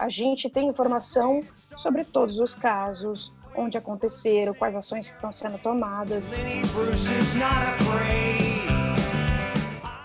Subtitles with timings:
[0.00, 1.42] A gente tem informação
[1.76, 6.30] sobre todos os casos, onde aconteceram, quais ações estão sendo tomadas.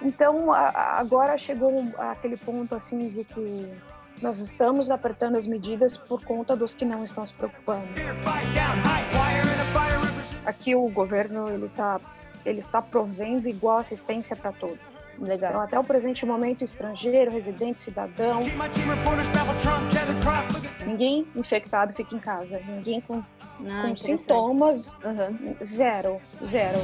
[0.02, 3.74] Então, agora chegou aquele ponto assim de que
[4.22, 7.88] nós estamos apertando as medidas por conta dos que não estão se preocupando.
[10.46, 12.02] Aqui o governo ele tá
[12.46, 14.95] ele está provendo igual assistência para todos.
[15.20, 15.52] Legal.
[15.52, 18.42] Então, até o presente momento, estrangeiro, residente, cidadão.
[20.86, 22.60] Ninguém infectado fica em casa.
[22.60, 23.24] Ninguém com,
[23.66, 24.94] ah, com sintomas.
[24.96, 25.56] Uhum.
[25.64, 26.22] Zero.
[26.46, 26.80] Zero.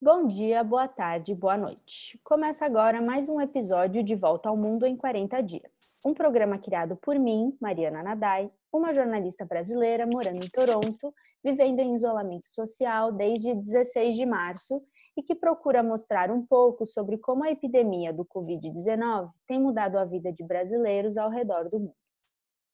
[0.00, 2.18] Bom dia, boa tarde, boa noite.
[2.24, 6.00] Começa agora mais um episódio de Volta ao Mundo em 40 Dias.
[6.06, 11.12] Um programa criado por mim, Mariana Nadai, uma jornalista brasileira morando em Toronto
[11.44, 14.82] vivendo em isolamento social desde 16 de março
[15.16, 20.04] e que procura mostrar um pouco sobre como a epidemia do Covid-19 tem mudado a
[20.04, 21.96] vida de brasileiros ao redor do mundo.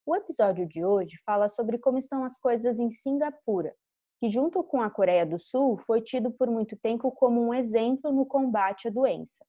[0.07, 3.75] O episódio de hoje fala sobre como estão as coisas em Singapura,
[4.21, 8.13] que, junto com a Coreia do Sul, foi tido por muito tempo como um exemplo
[8.13, 9.45] no combate à doença.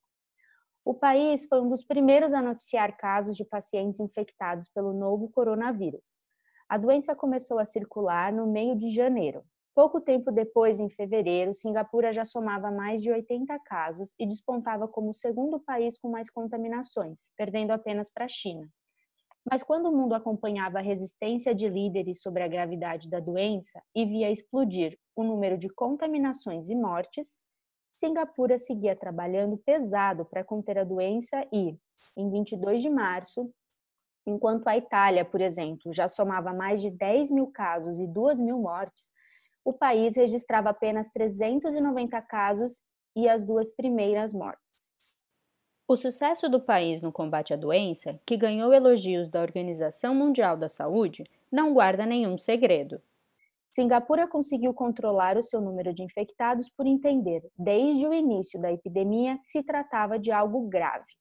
[0.82, 6.16] O país foi um dos primeiros a noticiar casos de pacientes infectados pelo novo coronavírus,
[6.68, 9.44] a doença começou a circular no meio de janeiro.
[9.74, 15.10] Pouco tempo depois, em fevereiro, Singapura já somava mais de 80 casos e despontava como
[15.10, 18.68] o segundo país com mais contaminações, perdendo apenas para a China.
[19.48, 24.04] Mas quando o mundo acompanhava a resistência de líderes sobre a gravidade da doença e
[24.04, 27.38] via explodir o número de contaminações e mortes,
[27.98, 31.78] Singapura seguia trabalhando pesado para conter a doença e,
[32.16, 33.50] em 22 de março,
[34.26, 38.58] Enquanto a Itália, por exemplo, já somava mais de 10 mil casos e 2 mil
[38.58, 39.08] mortes,
[39.64, 42.82] o país registrava apenas 390 casos
[43.14, 44.60] e as duas primeiras mortes.
[45.88, 50.68] O sucesso do país no combate à doença, que ganhou elogios da Organização Mundial da
[50.68, 53.00] Saúde, não guarda nenhum segredo.
[53.72, 59.38] Singapura conseguiu controlar o seu número de infectados por entender, desde o início da epidemia,
[59.38, 61.14] que se tratava de algo grave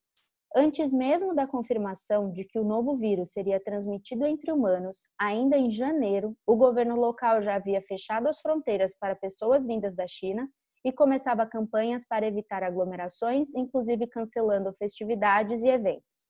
[0.57, 5.69] Antes mesmo da confirmação de que o novo vírus seria transmitido entre humanos, ainda em
[5.69, 10.49] janeiro, o governo local já havia fechado as fronteiras para pessoas vindas da China
[10.81, 16.25] e começava campanhas para evitar aglomerações, inclusive cancelando festividades e eventos.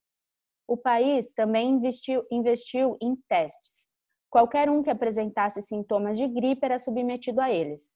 [0.68, 3.84] O país também investiu, investiu em testes.
[4.28, 7.94] Qualquer um que apresentasse sintomas de gripe era submetido a eles.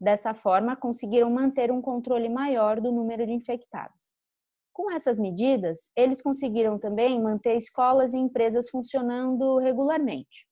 [0.00, 4.07] Dessa forma, conseguiram manter um controle maior do número de infectados.
[4.78, 10.46] Com essas medidas, eles conseguiram também manter escolas e empresas funcionando regularmente.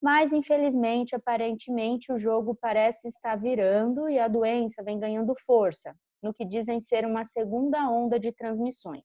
[0.00, 6.32] Mas, infelizmente, aparentemente, o jogo parece estar virando e a doença vem ganhando força, no
[6.32, 9.02] que dizem ser uma segunda onda de transmissões.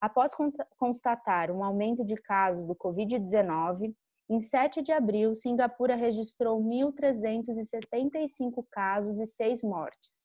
[0.00, 0.32] Após
[0.78, 3.94] constatar um aumento de casos do Covid-19,
[4.30, 10.22] em 7 de abril, Singapura registrou 1.375 casos e 6 mortes,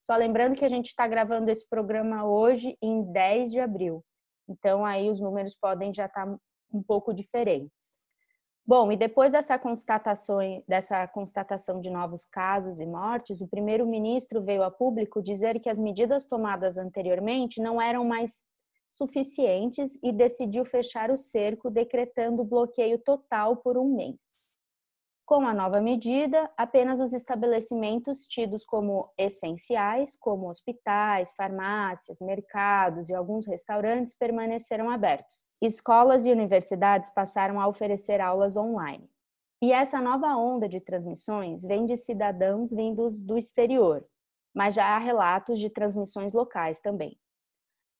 [0.00, 4.02] só lembrando que a gente está gravando esse programa hoje, em 10 de abril.
[4.48, 6.38] Então, aí os números podem já estar tá
[6.72, 8.00] um pouco diferentes.
[8.66, 14.62] Bom, e depois dessa constatação, dessa constatação de novos casos e mortes, o primeiro-ministro veio
[14.62, 18.44] a público dizer que as medidas tomadas anteriormente não eram mais
[18.88, 24.39] suficientes e decidiu fechar o cerco, decretando bloqueio total por um mês.
[25.30, 33.14] Com a nova medida, apenas os estabelecimentos tidos como essenciais, como hospitais, farmácias, mercados e
[33.14, 35.44] alguns restaurantes, permaneceram abertos.
[35.62, 39.08] Escolas e universidades passaram a oferecer aulas online.
[39.62, 44.04] E essa nova onda de transmissões vem de cidadãos vindos do exterior,
[44.52, 47.16] mas já há relatos de transmissões locais também.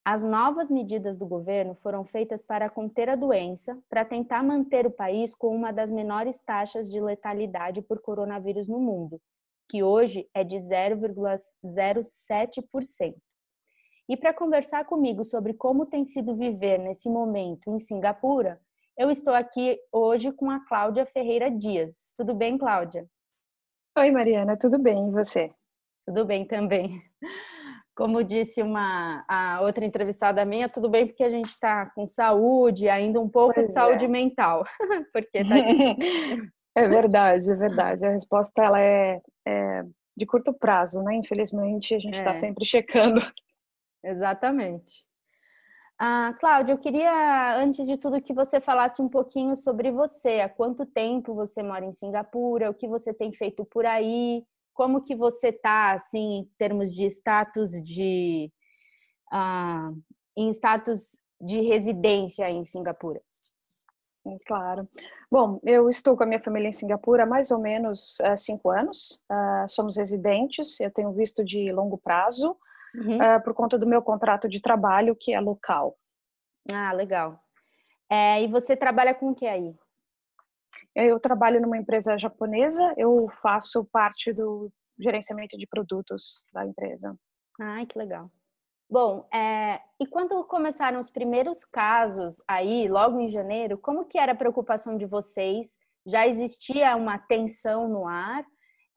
[0.04, 4.90] As novas medidas do governo foram feitas para conter a doença, para tentar manter o
[4.90, 9.20] país com uma das menores taxas de letalidade por coronavírus no mundo,
[9.68, 13.14] que hoje é de 0,07%.
[14.08, 18.60] E para conversar comigo sobre como tem sido viver nesse momento em Singapura,
[18.96, 22.12] eu estou aqui hoje com a Cláudia Ferreira Dias.
[22.16, 23.06] Tudo bem, Cláudia?
[23.96, 25.08] Oi, Mariana, tudo bem?
[25.08, 25.52] E você?
[26.06, 27.02] Tudo bem também.
[27.94, 32.88] Como disse uma a outra entrevistada minha, tudo bem porque a gente está com saúde,
[32.88, 34.08] ainda um pouco pois de saúde é.
[34.08, 34.64] mental,
[35.12, 35.54] porque tá
[36.76, 38.06] É verdade, é verdade.
[38.06, 39.84] A resposta ela é, é
[40.16, 41.16] de curto prazo, né?
[41.16, 42.34] Infelizmente a gente está é.
[42.34, 43.20] sempre checando.
[44.04, 45.04] Exatamente.
[45.98, 50.40] Ah, Cláudia, eu queria, antes de tudo, que você falasse um pouquinho sobre você.
[50.40, 52.70] Há quanto tempo você mora em Singapura?
[52.70, 54.42] O que você tem feito por aí?
[54.80, 58.50] Como que você está, assim, em termos de status de
[59.30, 59.94] uh,
[60.34, 63.20] em status de residência em Singapura?
[64.46, 64.88] Claro.
[65.30, 68.70] Bom, eu estou com a minha família em Singapura há mais ou menos uh, cinco
[68.70, 69.20] anos.
[69.30, 72.56] Uh, somos residentes, eu tenho visto de longo prazo,
[72.94, 73.18] uhum.
[73.18, 75.94] uh, por conta do meu contrato de trabalho, que é local.
[76.72, 77.38] Ah, legal.
[78.08, 79.74] É, e você trabalha com o que aí?
[80.94, 87.16] Eu trabalho numa empresa japonesa, eu faço parte do gerenciamento de produtos da empresa.
[87.60, 88.30] Ai, que legal.
[88.88, 94.32] Bom, é, e quando começaram os primeiros casos aí, logo em janeiro, como que era
[94.32, 95.76] a preocupação de vocês?
[96.04, 98.44] Já existia uma tensão no ar,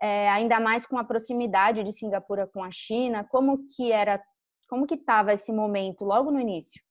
[0.02, 3.24] é, ainda mais com a proximidade de Singapura com a China?
[3.24, 4.20] Como que era,
[4.68, 6.82] como que estava esse momento logo no início?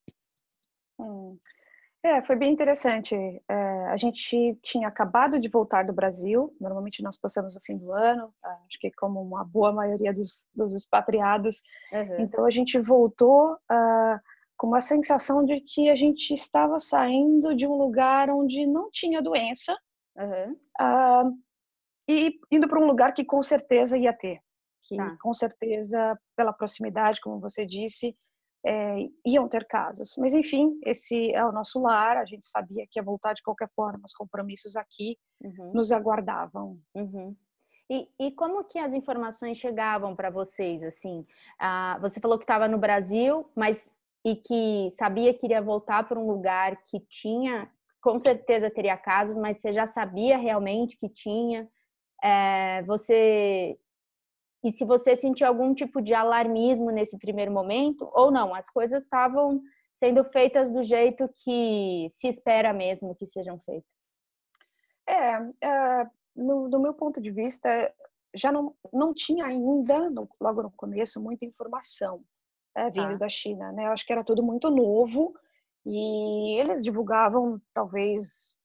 [0.97, 1.37] Hum.
[2.03, 3.15] É, foi bem interessante.
[3.15, 7.93] É, a gente tinha acabado de voltar do Brasil, normalmente nós passamos o fim do
[7.93, 11.61] ano, acho que como uma boa maioria dos, dos expatriados.
[11.93, 12.19] Uhum.
[12.19, 14.19] Então a gente voltou uh,
[14.57, 19.21] com uma sensação de que a gente estava saindo de um lugar onde não tinha
[19.21, 19.73] doença
[20.17, 20.51] uhum.
[20.81, 21.37] uh,
[22.09, 24.41] e indo para um lugar que com certeza ia ter.
[24.85, 25.15] Que tá.
[25.21, 28.13] com certeza, pela proximidade, como você disse,
[28.65, 30.15] é, iam ter casos.
[30.17, 33.69] Mas, enfim, esse é o nosso lar, a gente sabia que ia voltar de qualquer
[33.75, 35.71] forma, os compromissos aqui uhum.
[35.73, 36.79] nos aguardavam.
[36.95, 37.35] Uhum.
[37.89, 41.25] E, e, como que as informações chegavam para vocês, assim?
[41.59, 43.93] Ah, você falou que estava no Brasil, mas
[44.25, 47.69] e que sabia que iria voltar para um lugar que tinha,
[48.01, 51.67] com certeza teria casos, mas você já sabia realmente que tinha.
[52.23, 53.77] É, você
[54.63, 59.03] e se você sentiu algum tipo de alarmismo nesse primeiro momento ou não, as coisas
[59.03, 59.61] estavam
[59.91, 63.91] sendo feitas do jeito que se espera mesmo que sejam feitas.
[65.07, 67.93] É, é no, do meu ponto de vista,
[68.35, 72.23] já não, não tinha ainda, no, logo no começo, muita informação
[72.75, 73.17] é, vindo ah.
[73.17, 73.85] da China, né?
[73.85, 75.35] Eu acho que era tudo muito novo
[75.85, 78.55] e eles divulgavam, talvez,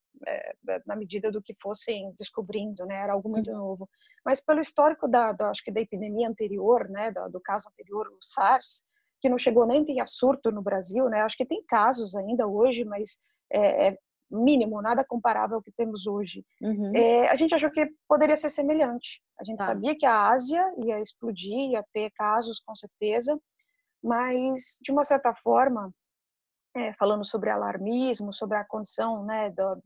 [0.85, 2.95] na medida do que fossem descobrindo, né?
[2.95, 3.57] Era algo muito uhum.
[3.57, 3.89] novo.
[4.25, 7.11] Mas pelo histórico da, da, acho que da epidemia anterior, né?
[7.11, 8.83] Do, do caso anterior, o SARS,
[9.21, 11.21] que não chegou nem a surto no Brasil, né?
[11.21, 13.19] Acho que tem casos ainda hoje, mas
[13.51, 13.97] é, é
[14.31, 16.45] mínimo, nada comparável ao que temos hoje.
[16.61, 16.95] Uhum.
[16.95, 19.21] É, a gente achou que poderia ser semelhante.
[19.39, 19.65] A gente tá.
[19.65, 23.39] sabia que a Ásia ia explodir, ia ter casos com certeza,
[24.03, 25.91] mas de uma certa forma,
[26.75, 29.81] é, falando sobre alarmismo, sobre a condição né, do,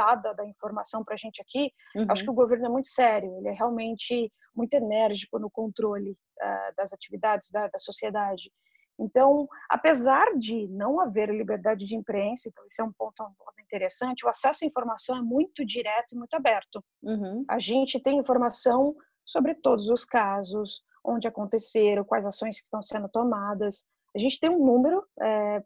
[0.00, 2.06] dada da informação para a gente aqui, uhum.
[2.08, 6.74] acho que o governo é muito sério, ele é realmente muito enérgico no controle uh,
[6.76, 8.50] das atividades da, da, sociedade.
[8.98, 13.60] Então, apesar de não haver liberdade de imprensa, então esse é um ponto, um ponto
[13.60, 16.82] interessante, o acesso à informação é muito direto e muito aberto.
[17.02, 17.44] Uhum.
[17.48, 18.94] A gente tem informação
[19.24, 23.84] sobre todos os casos, onde aconteceram, quais ações que estão sendo tomadas.
[24.14, 25.62] A gente tem um número, é,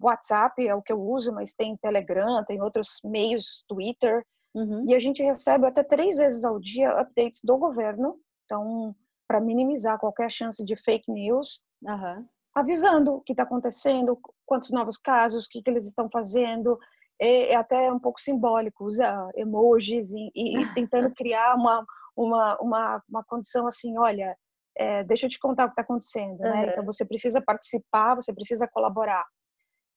[0.00, 4.24] WhatsApp é o que eu uso, mas tem Telegram, tem outros meios, Twitter,
[4.54, 4.84] uhum.
[4.88, 8.94] e a gente recebe até três vezes ao dia updates do governo, então,
[9.26, 12.26] para minimizar qualquer chance de fake news, uhum.
[12.54, 16.78] avisando o que está acontecendo, quantos novos casos, o que, que eles estão fazendo,
[17.20, 21.84] é, é, até um pouco simbólico, usa emojis e, e, e tentando criar uma,
[22.16, 24.36] uma, uma, uma condição assim, olha,
[24.76, 26.72] é, deixa eu te contar o que está acontecendo, né?
[26.72, 29.24] Então você precisa participar, você precisa colaborar.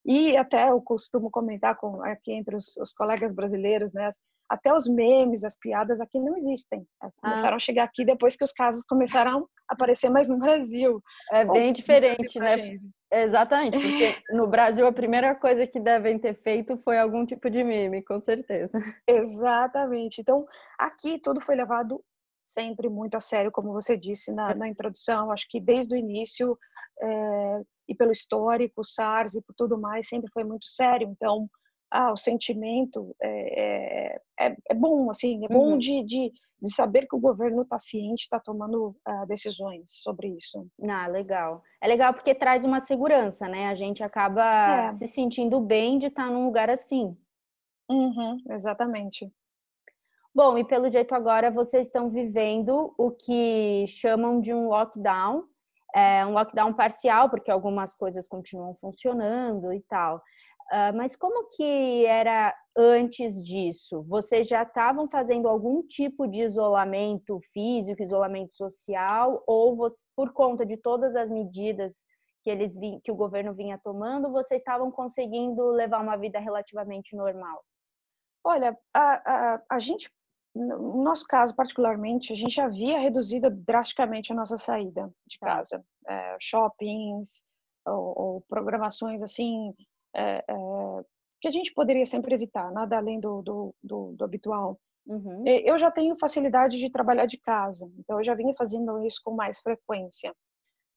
[0.06, 4.10] E até eu costumo comentar com aqui entre os, os colegas brasileiros, né?
[4.48, 6.86] Até os memes, as piadas aqui não existem.
[7.04, 7.56] É, começaram ah.
[7.56, 11.02] a chegar aqui depois que os casos começaram a aparecer mais no Brasil.
[11.32, 12.78] É bem diferente, né?
[13.12, 17.64] Exatamente, porque no Brasil a primeira coisa que devem ter feito foi algum tipo de
[17.64, 18.78] meme, com certeza.
[19.08, 20.22] Exatamente.
[20.22, 20.46] Então,
[20.78, 22.04] aqui tudo foi levado
[22.44, 25.32] sempre muito a sério, como você disse na, na introdução.
[25.32, 26.58] Acho que desde o início,
[27.02, 31.08] é, e pelo histórico, SARS e por tudo mais, sempre foi muito sério.
[31.10, 31.50] Então,
[31.92, 35.78] ah, o sentimento é, é, é bom, assim, é bom uhum.
[35.78, 40.68] de, de, de, saber que o governo está ciente, está tomando uh, decisões sobre isso.
[40.90, 41.64] Ah, legal.
[41.82, 43.68] É legal porque traz uma segurança, né?
[43.68, 44.96] A gente acaba é.
[44.96, 47.16] se sentindo bem de estar tá num lugar assim.
[47.90, 49.32] Uhum, exatamente.
[50.34, 55.46] Bom, e pelo jeito agora vocês estão vivendo o que chamam de um lockdown,
[55.96, 60.18] é um lockdown parcial, porque algumas coisas continuam funcionando e tal.
[60.72, 64.04] Uh, mas como que era antes disso?
[64.04, 70.66] Vocês já estavam fazendo algum tipo de isolamento físico, isolamento social, ou você, por conta
[70.66, 72.06] de todas as medidas
[72.44, 77.64] que eles que o governo vinha tomando, vocês estavam conseguindo levar uma vida relativamente normal?
[78.44, 80.12] Olha, a, a, a gente
[80.56, 85.48] no nosso caso, particularmente, a gente havia reduzido drasticamente a nossa saída de tá.
[85.48, 85.86] casa.
[86.08, 87.44] É, shoppings,
[87.86, 89.74] ou, ou programações assim
[90.16, 90.56] é, é,
[91.42, 94.80] que a gente poderia sempre evitar, nada além do, do, do, do habitual.
[95.06, 95.44] Uhum.
[95.46, 99.36] Eu já tenho facilidade de trabalhar de casa, então eu já vinha fazendo isso com
[99.36, 100.34] mais frequência.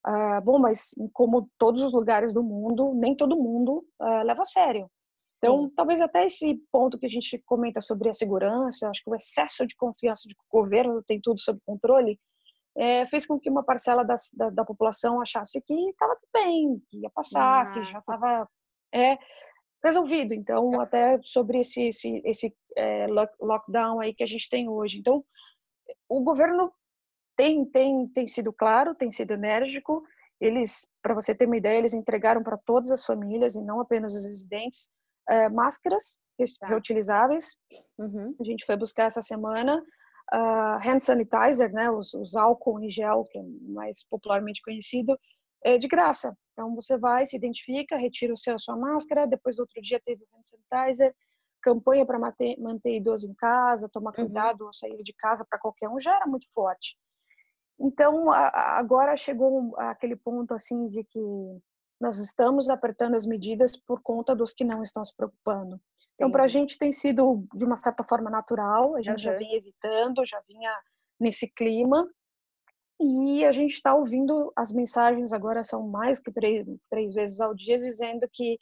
[0.06, 4.46] Uh, bom, mas como todos os lugares do mundo, nem todo mundo uh, leva a
[4.46, 4.90] sério.
[5.38, 5.72] Então, Sim.
[5.74, 9.66] talvez até esse ponto que a gente comenta sobre a segurança, acho que o excesso
[9.66, 12.18] de confiança de que o governo tem tudo sob controle,
[12.76, 16.82] é, fez com que uma parcela da, da, da população achasse que estava tudo bem,
[16.88, 17.70] que ia passar, ah.
[17.72, 18.48] que já estava
[18.92, 19.16] é,
[19.82, 20.34] resolvido.
[20.34, 23.06] Então, até sobre esse, esse, esse é,
[23.40, 24.98] lockdown aí que a gente tem hoje.
[24.98, 25.24] Então,
[26.08, 26.72] o governo
[27.36, 30.02] tem, tem, tem sido claro, tem sido enérgico.
[30.40, 34.14] Eles, para você ter uma ideia, eles entregaram para todas as famílias e não apenas
[34.14, 34.88] os residentes
[35.28, 36.18] é, máscaras
[36.60, 36.66] tá.
[36.66, 37.56] reutilizáveis.
[37.98, 38.34] Uhum.
[38.40, 39.82] A gente foi buscar essa semana.
[40.32, 45.18] Uh, hand sanitizer, né, os, os álcool em gel, que é mais popularmente conhecido,
[45.64, 46.36] é de graça.
[46.52, 50.22] Então você vai, se identifica, retira o seu, a sua máscara, depois outro dia teve
[50.34, 51.14] hand sanitizer,
[51.62, 54.26] campanha para manter, manter idoso em casa, tomar uhum.
[54.26, 54.66] cuidado uhum.
[54.66, 56.96] ao sair de casa para qualquer um já era muito forte.
[57.80, 61.20] Então agora chegou aquele ponto assim de que
[62.00, 65.80] nós estamos apertando as medidas por conta dos que não estão se preocupando.
[66.14, 69.32] Então para a gente tem sido de uma certa forma natural, a gente uhum.
[69.32, 70.72] já vinha evitando, já vinha
[71.18, 72.08] nesse clima
[73.00, 77.54] e a gente está ouvindo as mensagens agora são mais que três, três vezes ao
[77.54, 78.58] dia dizendo que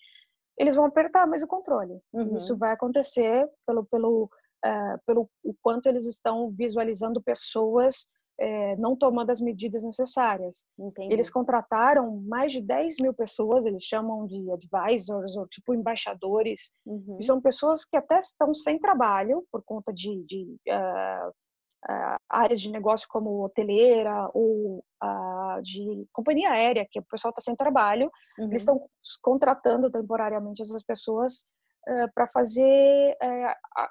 [0.59, 2.01] eles vão apertar mais o controle.
[2.13, 2.37] Uhum.
[2.37, 4.31] Isso vai acontecer pelo pelo
[4.65, 8.09] uh, pelo o quanto eles estão visualizando pessoas
[8.41, 10.65] uh, não tomando as medidas necessárias.
[10.79, 11.13] Entendi.
[11.13, 17.19] Eles contrataram mais de 10 mil pessoas, eles chamam de advisors ou tipo embaixadores, uhum.
[17.21, 22.71] são pessoas que até estão sem trabalho por conta de, de uh, uh, áreas de
[22.71, 28.47] negócio como hoteleira ou uh, de companhia aérea, que o pessoal está sem trabalho, uhum.
[28.47, 28.89] eles estão
[29.23, 31.47] contratando temporariamente essas pessoas
[31.89, 33.17] uh, para fazer,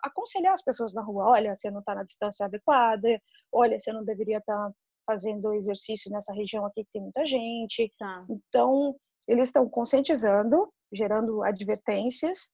[0.04, 3.22] aconselhar as pessoas na rua, olha, você não está na distância adequada,
[3.52, 4.74] olha, você não deveria estar tá
[5.06, 7.92] fazendo exercício nessa região aqui que tem muita gente.
[7.98, 8.26] Tá.
[8.30, 8.96] Então,
[9.28, 12.50] eles estão conscientizando, gerando advertências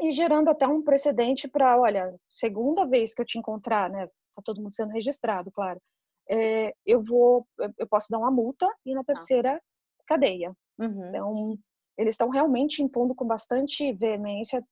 [0.00, 4.42] e gerando até um precedente para, olha, segunda vez que eu te encontrar, né, tá
[4.44, 5.80] todo mundo sendo registrado, claro.
[6.28, 7.46] É, eu vou,
[7.78, 9.14] eu posso dar uma multa e na tá.
[9.14, 10.02] terceira ah.
[10.06, 10.54] cadeia.
[10.78, 11.08] Uhum.
[11.08, 11.58] Então,
[12.00, 14.64] eles estão realmente impondo com bastante veemência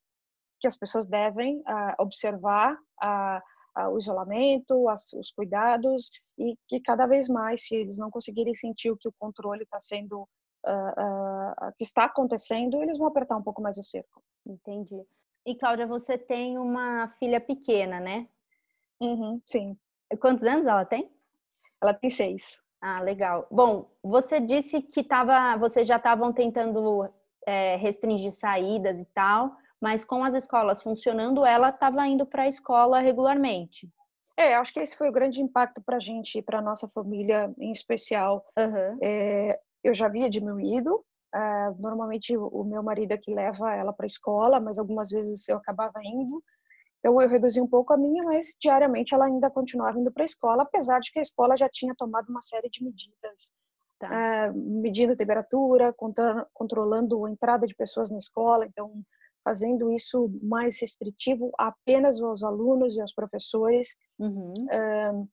[0.59, 6.81] que as pessoas devem uh, observar uh, uh, o isolamento, as, os cuidados e que
[6.81, 10.27] cada vez mais, se eles não conseguirem sentir o que o controle está sendo,
[11.77, 14.23] que está acontecendo, eles vão apertar um pouco mais o cerco.
[14.47, 15.01] Entendi.
[15.47, 18.29] E Cláudia, você tem uma filha pequena, né?
[19.01, 19.79] Uhum, sim.
[20.21, 21.11] Quantos anos ela tem?
[21.81, 22.61] Ela tem seis.
[22.81, 23.47] Ah, legal.
[23.51, 27.09] Bom, você disse que tava, vocês já estavam tentando
[27.47, 32.49] é, restringir saídas e tal, mas com as escolas funcionando, ela estava indo para a
[32.49, 33.89] escola regularmente.
[34.37, 37.53] É, acho que esse foi o grande impacto para a gente e para nossa família
[37.59, 38.47] em especial.
[38.57, 38.99] Uhum.
[39.03, 41.05] É, eu já havia diminuído.
[41.35, 45.47] Uh, normalmente o meu marido é que leva ela para a escola, mas algumas vezes
[45.49, 46.43] eu acabava indo.
[46.99, 50.27] Então eu reduzi um pouco a minha, mas diariamente ela ainda continuava indo para a
[50.27, 53.53] escola, apesar de que a escola já tinha tomado uma série de medidas,
[53.99, 54.51] tá.
[54.51, 55.95] uh, medindo temperatura,
[56.53, 58.93] controlando a entrada de pessoas na escola, então
[59.45, 63.97] fazendo isso mais restritivo apenas aos alunos e aos professores.
[64.19, 64.53] Uhum.
[64.53, 65.29] Uh,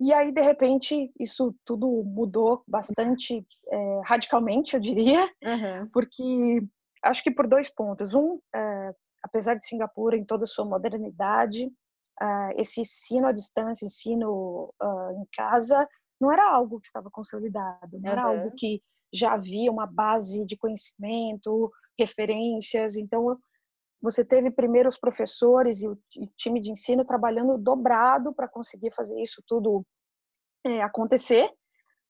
[0.00, 5.88] e aí, de repente, isso tudo mudou bastante é, radicalmente, eu diria, uhum.
[5.92, 6.62] porque
[7.02, 8.14] acho que por dois pontos.
[8.14, 13.84] Um, é, apesar de Singapura em toda a sua modernidade, uh, esse ensino à distância,
[13.84, 15.86] ensino uh, em casa,
[16.20, 18.08] não era algo que estava consolidado, não uhum.
[18.08, 22.96] era algo que já havia uma base de conhecimento, referências.
[22.96, 23.38] Então,
[24.00, 25.98] você teve primeiro os professores e o
[26.36, 29.84] time de ensino trabalhando dobrado para conseguir fazer isso tudo
[30.64, 31.50] é, acontecer,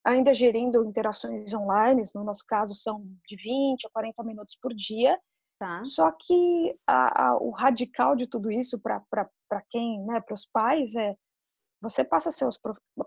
[0.05, 5.19] ainda gerindo interações online, no nosso caso são de 20 a 40 minutos por dia,
[5.61, 5.85] Tá.
[5.85, 10.95] Só que a, a, o radical de tudo isso para quem, né, para os pais
[10.95, 11.15] é
[11.81, 12.59] você passa a ser, os,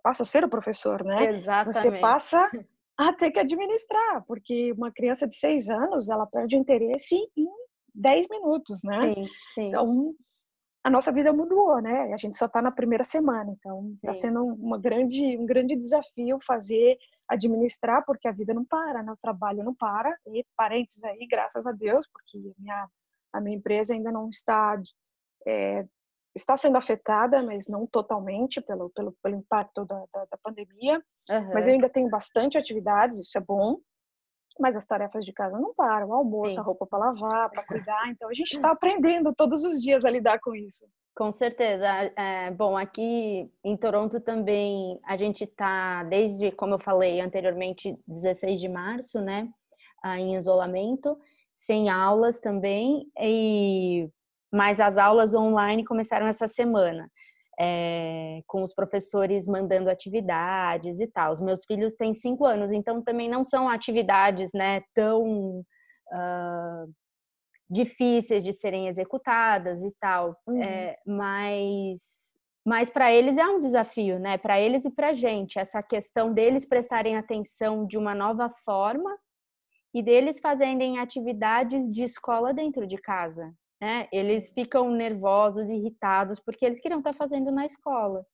[0.02, 1.32] passa a ser o professor, né?
[1.32, 1.74] Exatamente.
[1.74, 2.50] Você passa
[2.98, 7.48] a ter que administrar, porque uma criança de seis anos ela perde o interesse em
[7.94, 9.14] dez minutos, né?
[9.14, 9.68] Sim, sim.
[9.68, 10.16] Então
[10.84, 12.12] a nossa vida mudou, né?
[12.12, 16.38] A gente só está na primeira semana, então está sendo uma grande, um grande desafio
[16.46, 19.12] fazer administrar, porque a vida não para, né?
[19.14, 22.90] o trabalho não para, e parênteses aí, graças a Deus, porque a minha,
[23.32, 24.78] a minha empresa ainda não está,
[25.48, 25.86] é,
[26.36, 31.54] está sendo afetada, mas não totalmente pelo, pelo, pelo impacto da, da, da pandemia, uhum.
[31.54, 33.78] mas eu ainda tenho bastante atividades, isso é bom,
[34.60, 36.60] mas as tarefas de casa não param, o almoço, Sim.
[36.60, 40.10] a roupa para lavar, para cuidar, então a gente está aprendendo todos os dias a
[40.10, 40.86] lidar com isso.
[41.16, 41.86] Com certeza.
[42.16, 48.60] É, bom, aqui em Toronto também a gente está, desde, como eu falei anteriormente, 16
[48.60, 49.48] de março, né,
[50.18, 51.18] em isolamento,
[51.54, 54.10] sem aulas também, e
[54.54, 57.10] mas as aulas online começaram essa semana
[57.60, 61.32] é, com os professores mandando atividades e tal.
[61.32, 66.94] Os meus filhos têm cinco anos, então também não são atividades né, tão uh,
[67.70, 70.62] difíceis de serem executadas e tal, uhum.
[70.62, 72.24] é, mas
[72.66, 74.38] mas para eles é um desafio, né?
[74.38, 79.18] Para eles e para a gente, essa questão deles prestarem atenção de uma nova forma
[79.94, 84.08] e deles fazerem atividades de escola dentro de casa, né?
[84.14, 88.26] Eles ficam nervosos, irritados, porque eles queriam estar fazendo na escola.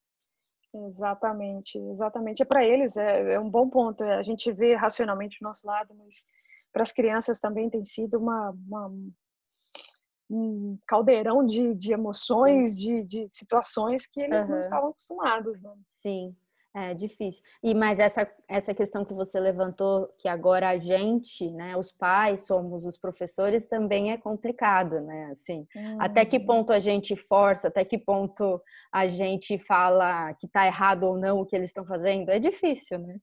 [0.86, 2.44] Exatamente, exatamente.
[2.44, 4.04] É para eles é, é, um bom ponto.
[4.04, 6.28] É, a gente vê racionalmente o nosso lado, mas
[6.72, 8.92] para as crianças também tem sido uma, uma
[10.30, 14.52] um caldeirão de, de emoções, de, de situações que eles uhum.
[14.52, 15.60] não estavam acostumados.
[15.64, 15.74] Né?
[15.90, 16.36] Sim.
[16.76, 17.42] É difícil.
[17.64, 22.46] E mas essa essa questão que você levantou, que agora a gente, né, os pais
[22.46, 25.30] somos os professores, também é complicado, né?
[25.32, 25.98] Assim, hum.
[26.00, 26.46] até que uhum.
[26.46, 28.62] ponto a gente força, até que ponto
[28.92, 33.00] a gente fala que está errado ou não o que eles estão fazendo, é difícil,
[33.00, 33.18] né?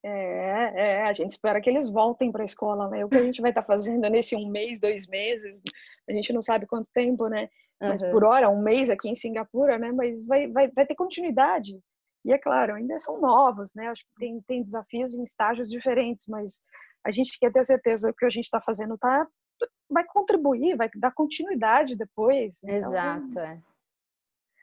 [0.00, 3.04] É, é, a gente espera que eles voltem para a escola, né?
[3.04, 5.60] O que a gente vai estar tá fazendo nesse um mês, dois meses,
[6.08, 7.48] a gente não sabe quanto tempo, né?
[7.80, 8.10] Mas uhum.
[8.10, 9.92] por hora, um mês aqui em Singapura, né?
[9.92, 11.78] Mas vai, vai, vai ter continuidade.
[12.24, 13.88] E é claro, ainda são novos, né?
[13.88, 16.60] Acho que tem, tem desafios em estágios diferentes, mas
[17.04, 19.26] a gente quer ter certeza que o que a gente está fazendo tá,
[19.88, 22.62] vai contribuir, vai dar continuidade depois.
[22.62, 23.38] Então, Exato.
[23.38, 23.60] É.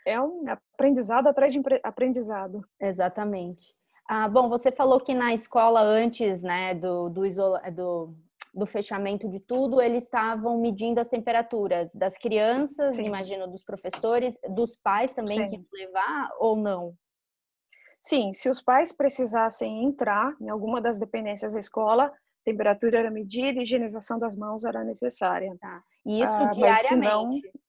[0.05, 2.63] é um aprendizado atrás de aprendizado.
[2.79, 3.73] Exatamente.
[4.07, 8.15] Ah, bom, você falou que na escola antes, né, do, do, isola, do,
[8.53, 13.05] do fechamento de tudo, eles estavam medindo as temperaturas das crianças, Sim.
[13.05, 15.63] imagino, dos professores, dos pais também Sim.
[15.63, 16.95] que levar ou não?
[18.05, 22.13] Sim, se os pais precisassem entrar em alguma das dependências da escola,
[22.43, 25.57] temperatura era medida, higienização das mãos era necessária.
[25.59, 25.83] Tá.
[26.05, 27.51] E isso ah, diariamente?
[27.51, 27.61] Não,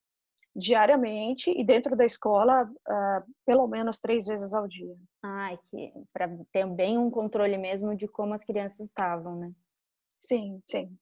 [0.54, 4.94] diariamente e dentro da escola ah, pelo menos três vezes ao dia.
[5.22, 9.52] Ai, que para ter bem um controle mesmo de como as crianças estavam, né?
[10.20, 10.94] Sim, sim.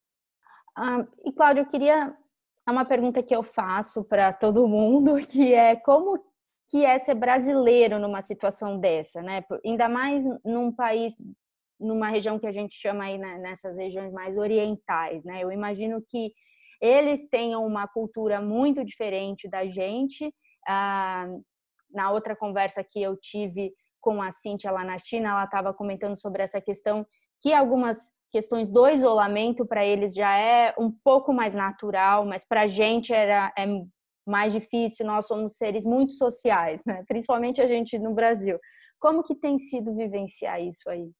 [0.77, 2.17] Ah, e Cláudia, eu queria
[2.65, 6.23] é uma pergunta que eu faço para todo mundo, que é como
[6.69, 9.45] que é ser brasileiro numa situação dessa, né?
[9.65, 11.15] Ainda mais num país,
[11.79, 15.43] numa região que a gente chama aí né, nessas regiões mais orientais, né?
[15.43, 16.33] Eu imagino que
[16.81, 20.33] eles tenham uma cultura muito diferente da gente.
[20.67, 21.27] Ah,
[21.91, 26.19] na outra conversa que eu tive com a Cintia lá na China, ela estava comentando
[26.19, 27.07] sobre essa questão
[27.41, 32.63] que algumas questões do isolamento para eles já é um pouco mais natural, mas para
[32.63, 33.65] a gente era é
[34.27, 37.05] mais difícil, nós somos seres muito sociais, né?
[37.07, 38.59] principalmente a gente no Brasil.
[38.99, 41.11] Como que tem sido vivenciar isso aí?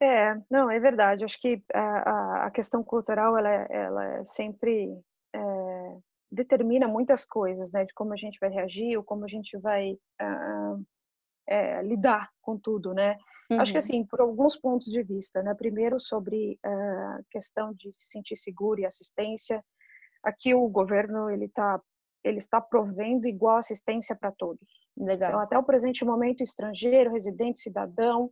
[0.00, 1.24] É, não, é verdade.
[1.24, 4.96] Acho que a, a questão cultural, ela, ela sempre
[5.34, 5.98] é,
[6.30, 7.84] determina muitas coisas, né?
[7.84, 10.86] De como a gente vai reagir ou como a gente vai uh,
[11.48, 13.16] é, lidar com tudo, né?
[13.50, 13.60] Uhum.
[13.60, 13.84] Acho que uhum.
[13.84, 15.54] assim, por alguns pontos de vista, né?
[15.54, 19.64] Primeiro sobre a uh, questão de se sentir seguro e assistência.
[20.22, 21.80] Aqui o governo ele está
[22.24, 24.66] ele está provendo igual assistência para todos.
[24.96, 25.30] Legal.
[25.30, 28.24] Então, até o presente momento, estrangeiro, residente, cidadão,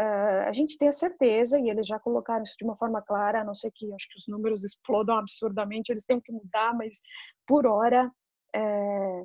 [0.00, 3.40] uh, a gente tem a certeza, e eles já colocaram isso de uma forma clara,
[3.40, 7.00] a não ser que acho que os números explodam absurdamente, eles têm que mudar, mas
[7.46, 8.10] por hora,
[8.54, 9.22] é,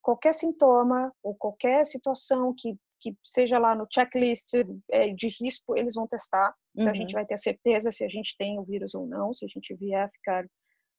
[0.00, 4.54] qualquer sintoma ou qualquer situação que, que seja lá no checklist
[4.90, 6.54] é, de risco, eles vão testar.
[6.74, 6.92] Então, uhum.
[6.92, 7.14] a gente uhum.
[7.14, 9.74] vai ter a certeza se a gente tem o vírus ou não, se a gente
[9.74, 10.46] vier ficar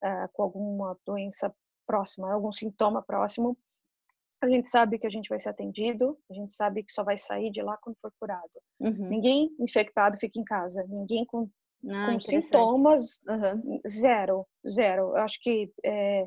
[0.03, 1.53] uh, com alguma doença
[1.85, 3.57] próxima, algum sintoma próximo,
[4.41, 7.17] a gente sabe que a gente vai ser atendido, a gente sabe que só vai
[7.17, 8.49] sair de lá quando for curado.
[8.79, 9.09] Uhum.
[9.09, 11.49] Ninguém infectado fica em casa, ninguém com,
[11.89, 13.81] ah, com sintomas, uhum.
[13.88, 15.09] zero, zero.
[15.09, 16.25] Eu acho que é,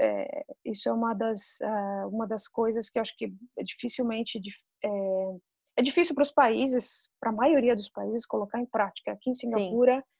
[0.00, 4.40] é, isso é uma das, uh, uma das coisas que eu acho que dificilmente
[4.82, 4.88] é,
[5.76, 9.12] é difícil para os países, para a maioria dos países, colocar em prática.
[9.12, 10.15] Aqui em Singapura, Sim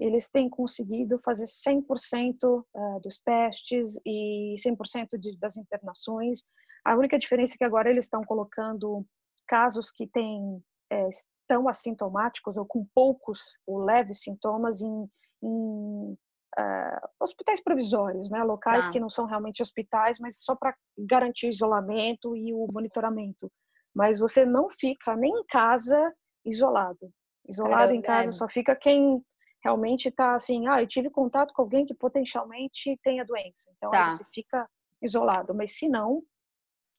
[0.00, 6.42] eles têm conseguido fazer 100% eh, dos testes e 100% de, das internações.
[6.84, 9.04] A única diferença é que agora eles estão colocando
[9.46, 15.10] casos que têm, é, estão assintomáticos ou com poucos ou leves sintomas em,
[15.42, 16.16] em
[16.58, 18.44] uh, hospitais provisórios, né?
[18.44, 18.90] locais ah.
[18.90, 23.50] que não são realmente hospitais, mas só para garantir o isolamento e o monitoramento.
[23.94, 27.10] Mas você não fica nem em casa isolado.
[27.48, 28.32] Isolado em casa, é.
[28.32, 29.24] só fica quem
[29.62, 33.70] realmente está assim, ah, eu tive contato com alguém que potencialmente tem a doença.
[33.76, 34.06] Então, tá.
[34.06, 34.68] aí você fica
[35.02, 35.54] isolado.
[35.54, 36.22] Mas se não,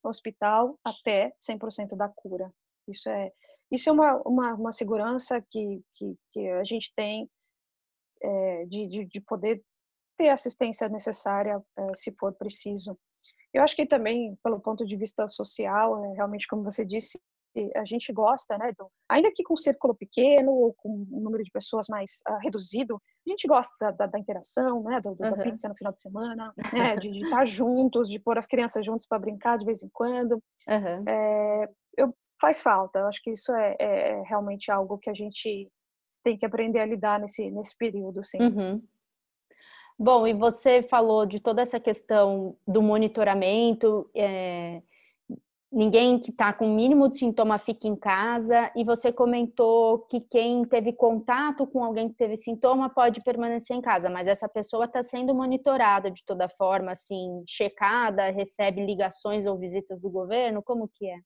[0.04, 2.52] hospital até 100% da cura.
[2.88, 3.32] Isso é,
[3.72, 7.30] isso é uma, uma, uma segurança que, que, que, a gente tem
[8.22, 9.64] é, de, de, de, poder
[10.18, 12.98] ter assistência necessária é, se for preciso.
[13.54, 17.20] Eu acho que também, pelo ponto de vista social, é, realmente, como você disse,
[17.76, 21.44] a gente gosta, né, do, ainda que com um círculo pequeno ou com um número
[21.44, 25.24] de pessoas mais uh, reduzido, a gente gosta da, da, da interação, né, do, do
[25.24, 25.32] uhum.
[25.32, 29.06] da pizza no final de semana, né, de, estar juntos, de pôr as crianças juntos
[29.06, 30.42] para brincar de vez em quando.
[30.68, 31.04] Uhum.
[31.08, 35.14] É, eu, faz falta, eu acho que isso é, é, é, realmente algo que a
[35.14, 35.70] gente
[36.24, 38.40] tem que aprender a lidar nesse, nesse período, sim.
[38.40, 38.82] Uhum.
[39.98, 44.82] Bom, e você falou de toda essa questão do monitoramento, é,
[45.72, 50.20] ninguém que está com o mínimo de sintoma fica em casa e você comentou que
[50.22, 54.86] quem teve contato com alguém que teve sintoma pode permanecer em casa, mas essa pessoa
[54.86, 60.88] está sendo monitorada de toda forma, assim, checada, recebe ligações ou visitas do governo, como
[60.88, 61.20] que é?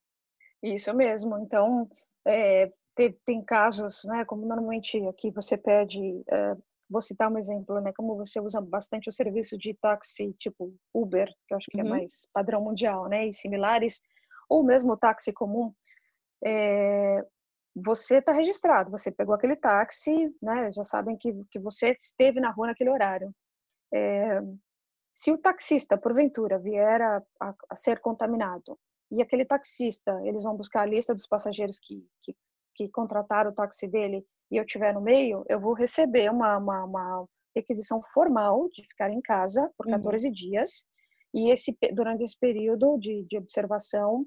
[0.62, 1.38] Isso mesmo.
[1.40, 1.88] Então,
[2.28, 6.56] é, tem, tem, casos, né, como normalmente aqui você pede, é,
[6.90, 11.28] vou citar um exemplo, né, como você usa bastante o serviço de táxi tipo Uber,
[11.48, 11.88] que eu acho que é uhum.
[11.88, 14.02] é mais padrão mundial, né, e similares,
[14.50, 15.74] ou mesmo o táxi comum,
[16.44, 17.26] é,
[17.76, 22.52] você está registrado, você pegou aquele táxi, né, já sabem que, que você esteve na
[22.52, 23.34] rua naquele horário.
[23.94, 24.42] É,
[25.14, 28.78] se o taxista, porventura, vier a, a, a, ser contaminado
[29.12, 32.36] e aquele taxista, eles vão buscar a lista dos passageiros que, que,
[32.76, 36.84] que contrataram o táxi dele e eu estiver no meio, eu vou receber uma, uma,
[36.84, 37.26] uma
[37.56, 40.34] requisição formal de ficar em casa por 14 uhum.
[40.34, 40.86] dias
[41.34, 44.26] e esse, durante esse período de, de observação,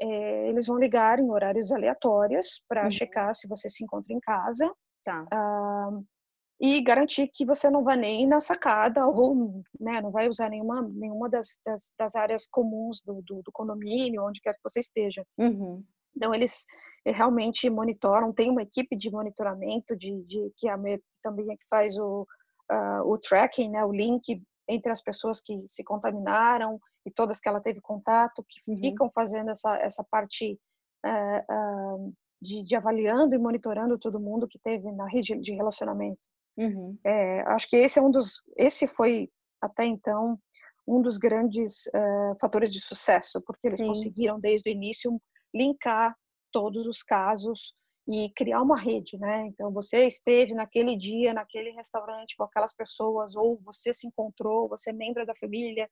[0.00, 2.90] é, eles vão ligar em horários aleatórios para uhum.
[2.90, 4.70] checar se você se encontra em casa.
[5.04, 5.22] Tá.
[5.32, 6.04] Uh,
[6.60, 10.82] e garantir que você não vai nem na sacada ou né, não vai usar nenhuma,
[10.82, 15.22] nenhuma das, das, das áreas comuns do, do, do, condomínio, onde quer que você esteja.
[15.38, 15.84] Uhum.
[16.16, 16.64] Então, eles
[17.04, 20.78] realmente monitoram, tem uma equipe de monitoramento de, de que a
[21.22, 22.26] também é que faz o,
[22.72, 27.48] uh, o tracking, né, o link entre as pessoas que se contaminaram e todas que
[27.48, 28.78] ela teve contato, que uhum.
[28.78, 30.58] ficam fazendo essa, essa parte
[31.04, 36.20] uh, uh, de, de, avaliando e monitorando todo mundo que teve na rede de relacionamento.
[36.56, 36.98] Uhum.
[37.04, 40.38] É, acho que esse é um dos, esse foi até então
[40.86, 43.88] um dos grandes uh, fatores de sucesso, porque eles Sim.
[43.88, 45.20] conseguiram desde o início
[45.54, 46.14] linkar
[46.52, 47.74] todos os casos
[48.08, 49.46] e criar uma rede, né?
[49.46, 54.90] Então você esteve naquele dia, naquele restaurante com aquelas pessoas, ou você se encontrou, você
[54.90, 55.90] é membro da família.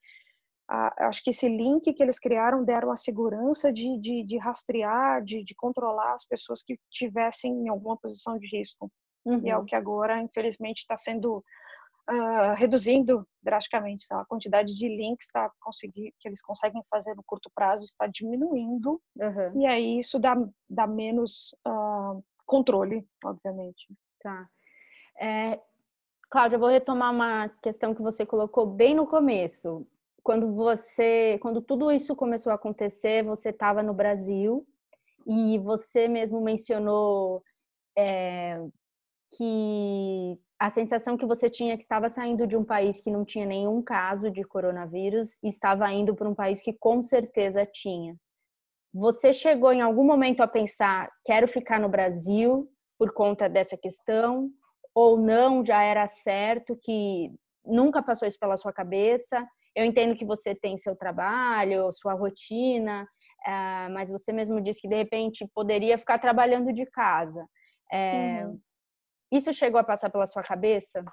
[0.68, 5.22] Ah, acho que esse link que eles criaram deram a segurança de, de, de rastrear,
[5.22, 8.90] de, de, controlar as pessoas que tivessem em alguma posição de risco.
[9.26, 9.44] Uhum.
[9.44, 9.66] E é o uhum.
[9.66, 11.44] que agora, infelizmente, está sendo
[12.10, 14.06] uh, reduzindo drasticamente.
[14.08, 14.20] Tá?
[14.20, 19.00] A quantidade de links tá conseguir, que eles conseguem fazer no curto prazo está diminuindo.
[19.16, 19.62] Uhum.
[19.62, 20.36] E aí isso dá,
[20.68, 23.86] dá menos uh, controle, obviamente.
[24.20, 24.48] Tá.
[25.20, 25.60] É,
[26.30, 29.86] Cláudia, eu vou retomar uma questão que você colocou bem no começo.
[30.22, 34.66] Quando você, quando tudo isso começou a acontecer, você estava no Brasil
[35.26, 37.42] e você mesmo mencionou
[37.96, 38.58] é,
[39.36, 43.44] que a sensação que você tinha que estava saindo de um país que não tinha
[43.44, 48.16] nenhum caso de coronavírus e estava indo para um país que com certeza tinha.
[48.94, 52.66] Você chegou em algum momento a pensar, quero ficar no Brasil
[52.98, 54.48] por conta dessa questão?
[54.94, 57.30] Ou não, já era certo que
[57.62, 59.46] nunca passou isso pela sua cabeça?
[59.76, 63.06] Eu entendo que você tem seu trabalho, sua rotina,
[63.46, 67.46] eh, mas você mesmo disse que de repente poderia ficar trabalhando de casa.
[67.92, 68.58] É, uhum.
[69.34, 71.04] Isso chegou a passar pela sua cabeça?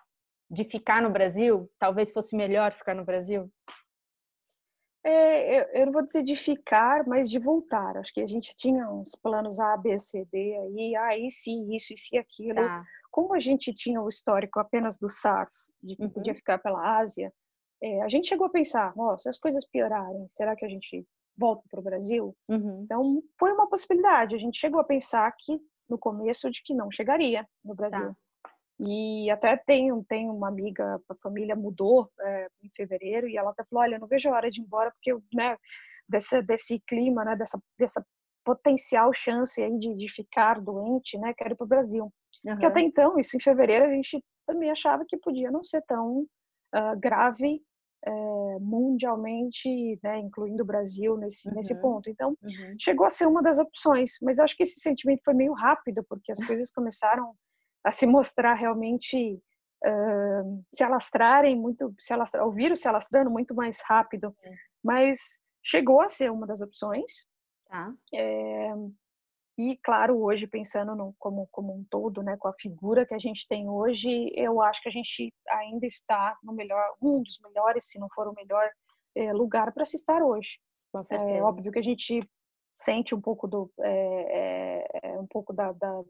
[0.48, 1.68] De ficar no Brasil?
[1.80, 3.52] Talvez fosse melhor ficar no Brasil?
[5.04, 7.98] É, eu, eu, não vou dizer de ficar, mas de voltar.
[7.98, 11.52] Acho que a gente tinha uns planos A, B, C, D aí, ah, e se
[11.76, 12.58] isso, e se aquilo.
[12.58, 12.84] Tá.
[13.10, 16.10] Como a gente tinha o histórico apenas do SARS, de que uhum.
[16.12, 17.34] podia ficar pela Ásia,
[17.82, 21.04] é, a gente chegou a pensar, nossa, se as coisas piorarem, será que a gente
[21.36, 22.38] volta para o Brasil?
[22.48, 22.84] Uhum.
[22.84, 24.36] Então, foi uma possibilidade.
[24.36, 25.60] A gente chegou a pensar que
[25.92, 28.00] no começo de que não chegaria no Brasil.
[28.00, 28.16] Tá.
[28.80, 33.64] E até tem, tem uma amiga, a família mudou é, em fevereiro e ela até
[33.66, 35.56] falou, olha, não vejo a hora de ir embora porque né,
[36.10, 38.04] desse, desse clima, né, dessa, dessa
[38.44, 42.06] potencial chance aí de, de ficar doente, né, quero ir para o Brasil.
[42.06, 42.54] Uhum.
[42.54, 46.22] Porque até então, isso em fevereiro, a gente também achava que podia não ser tão
[46.22, 47.62] uh, grave
[48.06, 51.56] é, mundialmente, né, incluindo o Brasil nesse, uhum.
[51.56, 52.10] nesse ponto.
[52.10, 52.76] Então, uhum.
[52.80, 56.32] chegou a ser uma das opções, mas acho que esse sentimento foi meio rápido, porque
[56.32, 57.34] as coisas começaram
[57.84, 59.42] a se mostrar realmente,
[59.86, 64.36] uh, se alastrarem muito, se alastrar, o vírus se alastrando muito mais rápido,
[64.84, 67.26] mas chegou a ser uma das opções.
[67.68, 67.94] Tá.
[68.14, 68.74] É,
[69.58, 73.20] e, claro, hoje, pensando no, como, como um todo, né, com a figura que a
[73.20, 77.90] gente tem hoje, eu acho que a gente ainda está no melhor, um dos melhores,
[77.90, 78.70] se não for o melhor
[79.16, 80.60] é, lugar para se estar hoje.
[80.92, 81.32] Com certeza.
[81.32, 82.20] É óbvio que a gente
[82.74, 86.02] sente um pouco do é, é, um pouco da, da,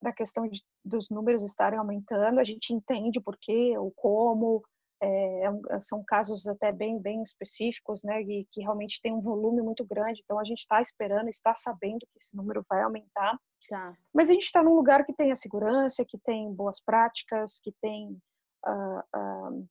[0.00, 4.62] da questão de, dos números estarem aumentando, a gente entende o porquê, o como,
[5.02, 9.60] é, é são casos até bem bem específicos, né, e que realmente tem um volume
[9.60, 10.22] muito grande.
[10.24, 13.38] Então a gente está esperando, está sabendo que esse número vai aumentar.
[13.68, 13.94] Tá.
[14.14, 17.72] Mas a gente está num lugar que tem a segurança, que tem boas práticas, que
[17.80, 18.16] tem
[18.66, 19.68] uh, uh,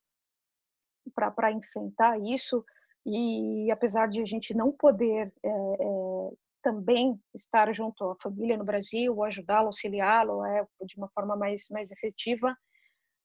[1.16, 2.64] para enfrentar isso.
[3.06, 6.30] E apesar de a gente não poder é, é,
[6.62, 11.90] também estar junto à família no Brasil, ajudá-lo, auxiliá-lo é, de uma forma mais mais
[11.92, 12.56] efetiva,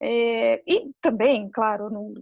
[0.00, 2.12] é, e também, claro, não,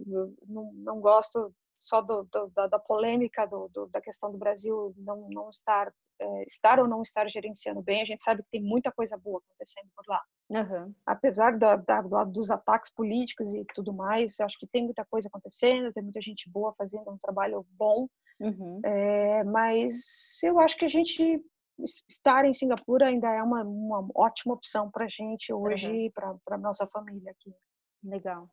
[0.47, 5.27] não, não gosto só do, do, da, da, polêmica do, da questão do Brasil não,
[5.29, 8.01] não estar, é, estar ou não estar gerenciando bem.
[8.01, 10.21] A gente sabe que tem muita coisa boa acontecendo por lá.
[10.49, 10.93] Uhum.
[11.05, 15.91] Apesar da, da, dos ataques políticos e tudo mais, acho que tem muita coisa acontecendo,
[15.91, 18.07] tem muita gente boa fazendo um trabalho bom.
[18.39, 18.79] Uhum.
[18.83, 21.43] É, mas eu acho que a gente
[22.07, 26.11] estar em Singapura ainda é uma, uma ótima opção para a gente hoje, uhum.
[26.11, 27.53] para a nossa família aqui.
[28.05, 28.49] Legal.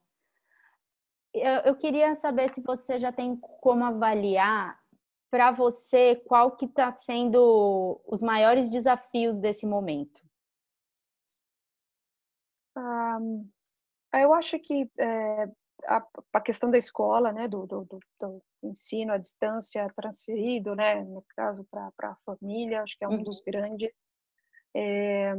[1.33, 4.79] Eu, eu queria saber se você já tem como avaliar
[5.31, 10.21] para você qual que está sendo os maiores desafios desse momento.
[12.77, 13.49] Um,
[14.13, 15.43] eu acho que é,
[15.87, 17.87] a, a, questão da escola, né, do, do,
[18.19, 23.13] do, ensino à distância transferido, né, no caso para a família, acho que é um
[23.13, 23.23] uhum.
[23.23, 23.91] dos grandes.
[24.75, 25.33] É,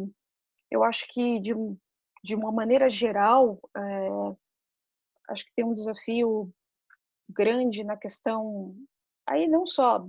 [0.70, 1.53] eu acho que de,
[2.25, 4.09] de uma maneira geral, é,
[5.29, 6.51] acho que tem um desafio
[7.29, 8.75] grande na questão,
[9.29, 10.07] aí não só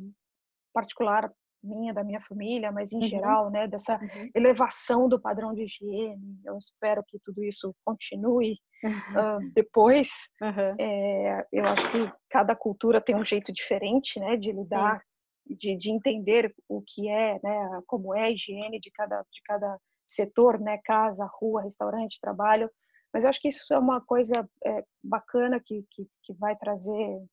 [0.73, 1.29] particular
[1.61, 3.05] minha, da minha família, mas em uhum.
[3.05, 4.29] geral, né, dessa uhum.
[4.33, 6.39] elevação do padrão de higiene.
[6.45, 8.53] Eu espero que tudo isso continue
[8.85, 10.29] uh, depois.
[10.41, 10.75] Uhum.
[10.79, 15.03] É, eu acho que cada cultura tem um jeito diferente, né, de lidar,
[15.45, 19.77] de, de, entender o que é, né, como é a higiene de cada, de cada
[20.07, 22.69] setor, né, casa, rua, restaurante, trabalho.
[23.13, 27.23] Mas eu acho que isso é uma coisa é, bacana que, que, que, vai trazer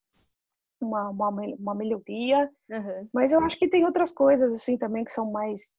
[0.80, 2.50] uma, uma, uma melhoria.
[2.70, 3.08] Uhum.
[3.12, 5.74] Mas eu acho que tem outras coisas assim também que são mais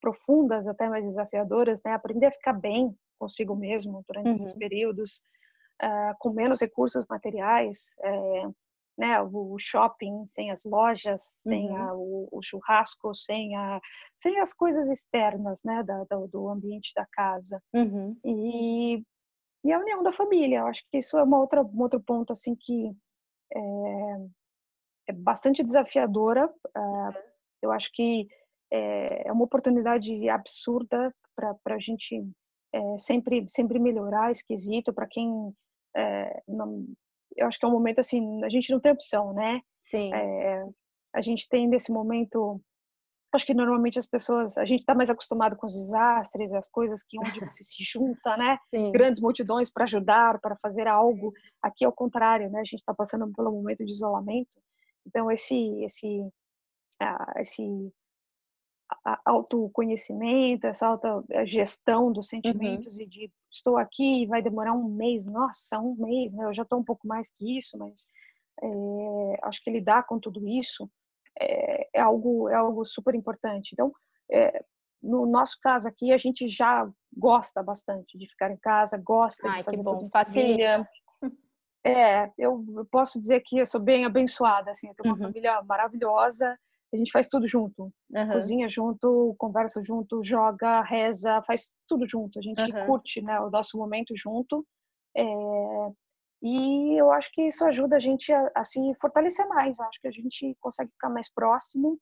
[0.00, 1.92] profundas, até mais desafiadoras, né?
[1.92, 4.36] Aprender a ficar bem consigo mesmo durante uhum.
[4.36, 5.22] esses períodos,
[5.82, 7.94] uh, com menos recursos materiais.
[8.02, 8.46] É,
[9.00, 11.76] né, o shopping, sem as lojas, sem uhum.
[11.76, 13.80] a, o, o, churrasco, sem, a,
[14.14, 17.62] sem as coisas externas né, da, do, do ambiente da casa.
[17.72, 18.14] Uhum.
[18.22, 19.02] E,
[19.64, 20.58] e a união da família.
[20.58, 22.94] Eu acho que isso é uma outra, um outro ponto assim que
[23.54, 23.60] é,
[25.08, 26.46] é bastante desafiadora.
[26.76, 27.18] Uh,
[27.62, 28.28] eu acho que
[28.70, 32.22] é, é uma oportunidade absurda para a gente
[32.70, 34.92] é, sempre, sempre melhorar esse quesito.
[34.92, 35.54] Para quem
[35.96, 36.86] é, não,
[37.36, 39.60] eu acho que é um momento assim, a gente não tem opção, né?
[39.82, 40.12] Sim.
[40.14, 40.64] É,
[41.14, 42.60] a gente tem nesse momento,
[43.32, 47.02] acho que normalmente as pessoas, a gente está mais acostumado com os desastres, as coisas
[47.02, 48.58] que onde você se junta, né?
[48.74, 48.92] Sim.
[48.92, 51.32] Grandes multidões para ajudar, para fazer algo.
[51.62, 52.60] Aqui é o contrário, né?
[52.60, 54.60] A gente está passando pelo momento de isolamento.
[55.06, 56.28] Então esse esse
[57.36, 57.92] esse
[59.24, 62.30] autoconhecimento, essa alta gestão dos uhum.
[62.30, 63.02] sentimentos uhum.
[63.02, 66.44] e de estou aqui, vai demorar um mês, nossa, um mês, né?
[66.44, 68.06] Eu já estou um pouco mais que isso, mas
[68.62, 70.88] é, acho que lidar com tudo isso
[71.38, 73.70] é, é, algo é algo super importante.
[73.72, 73.92] Então,
[74.30, 74.64] é,
[75.02, 79.58] no nosso caso aqui, a gente já gosta bastante de ficar em casa, gosta Ai,
[79.58, 80.06] de fazer que bom.
[80.06, 80.88] Facilita.
[81.82, 85.32] É, eu, eu posso dizer que eu sou bem abençoada, assim, eu tenho uma uhum.
[85.32, 86.58] família maravilhosa,
[86.92, 87.92] a gente faz tudo junto.
[88.10, 88.32] Uhum.
[88.32, 92.38] Cozinha junto, conversa junto, joga, reza, faz tudo junto.
[92.38, 92.86] A gente uhum.
[92.86, 94.66] curte né, o nosso momento junto.
[95.16, 95.22] É...
[96.42, 99.78] E eu acho que isso ajuda a gente a, a se fortalecer mais.
[99.78, 101.98] Acho que a gente consegue ficar mais próximo.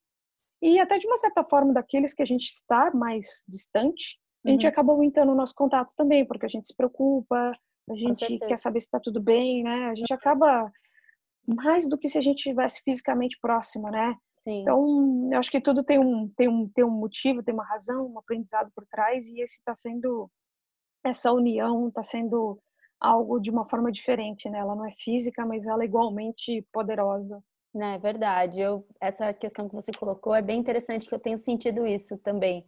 [0.63, 4.65] E até de uma certa forma, daqueles que a gente está mais distante, a gente
[4.65, 4.71] uhum.
[4.71, 7.51] acaba aumentando o nosso contato também, porque a gente se preocupa,
[7.91, 9.91] a gente quer saber se está tudo bem, né?
[9.91, 10.71] A gente acaba
[11.47, 14.15] mais do que se a gente estivesse fisicamente próximo, né?
[14.45, 14.63] Sim.
[14.63, 18.07] Então, eu acho que tudo tem um, tem, um, tem um motivo, tem uma razão,
[18.07, 20.31] um aprendizado por trás, e esse está sendo,
[21.05, 22.59] essa união está sendo
[23.01, 24.59] algo de uma forma diferente, né?
[24.59, 27.43] Ela não é física, mas ela é igualmente poderosa.
[27.75, 28.61] Né, é verdade.
[28.61, 32.67] Eu, essa questão que você colocou é bem interessante, que eu tenho sentido isso também.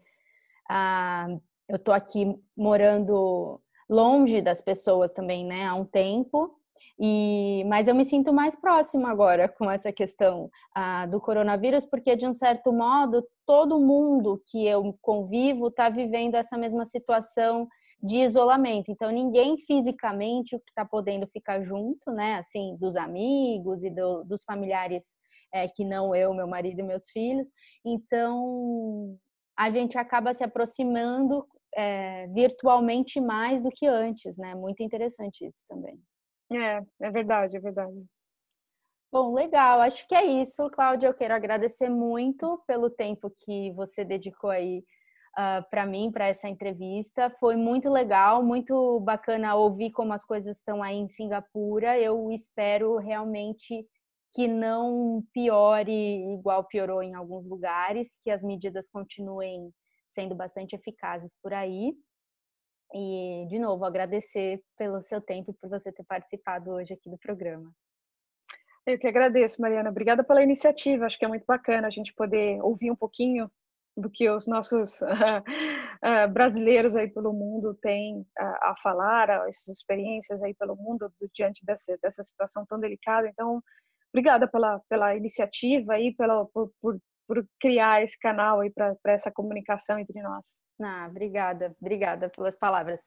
[0.69, 1.27] Ah,
[1.69, 6.60] eu estou aqui morando longe das pessoas também, né, há um tempo,
[7.03, 12.15] e, mas eu me sinto mais próxima agora com essa questão ah, do coronavírus, porque
[12.15, 17.67] de um certo modo todo mundo que eu convivo está vivendo essa mesma situação
[18.03, 18.91] de isolamento.
[18.91, 22.35] Então ninguém fisicamente está podendo ficar junto, né?
[22.35, 25.05] Assim, dos amigos e do, dos familiares
[25.55, 27.49] é, que não eu, meu marido e meus filhos.
[27.83, 29.17] Então
[29.57, 34.55] a gente acaba se aproximando é, virtualmente mais do que antes, né?
[34.55, 35.99] Muito interessante isso também.
[36.53, 38.05] É, é verdade, é verdade.
[39.13, 39.81] Bom, legal.
[39.81, 41.09] Acho que é isso, Cláudia.
[41.09, 44.83] Eu quero agradecer muito pelo tempo que você dedicou aí uh,
[45.37, 47.31] ah, para mim, para essa entrevista.
[47.41, 51.99] Foi muito legal, muito bacana ouvir como as coisas estão aí em Singapura.
[51.99, 53.85] Eu espero realmente
[54.33, 59.73] que não piore igual piorou em alguns lugares, que as medidas continuem
[60.09, 61.95] sendo bastante eficazes por aí.
[62.93, 67.19] E, de novo, agradecer pelo seu tempo e por você ter participado hoje aqui do
[67.19, 67.71] programa.
[68.87, 69.91] Eu que agradeço, Mariana.
[69.91, 71.07] Obrigada pela iniciativa.
[71.07, 73.51] Acho que é muito bacana a gente poder ouvir um pouquinho
[73.97, 75.07] do que os nossos uh,
[76.27, 81.31] uh, brasileiros aí pelo mundo têm uh, a falar, essas experiências aí pelo mundo do,
[81.35, 83.29] diante dessa, dessa situação tão delicada.
[83.29, 83.63] Então,
[84.13, 86.99] obrigada pela, pela iniciativa e pela, por, por,
[87.31, 90.59] por criar esse canal aí para essa comunicação entre nós.
[90.83, 93.03] Ah, obrigada, obrigada pelas palavras.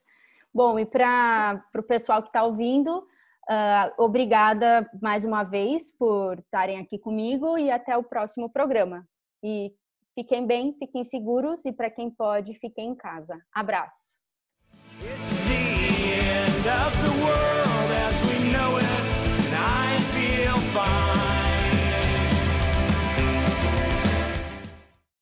[0.53, 6.79] Bom, e para o pessoal que está ouvindo, uh, obrigada mais uma vez por estarem
[6.79, 9.05] aqui comigo e até o próximo programa.
[9.43, 9.73] E
[10.15, 13.37] fiquem bem, fiquem seguros e para quem pode, fiquem em casa.
[13.53, 14.13] Abraço.
[15.01, 15.83] It's the
[16.31, 21.32] end of the world as we know it, and I feel fine.